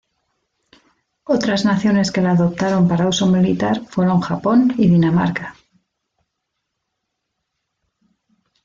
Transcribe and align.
Otras 1.25 1.63
naciones 1.63 2.11
que 2.11 2.23
la 2.23 2.31
adoptaron 2.31 2.87
para 2.87 3.07
uso 3.07 3.27
militar 3.27 3.85
fueron 3.87 4.19
Japón 4.19 4.73
y 4.75 4.87
Dinamarca. 4.87 5.55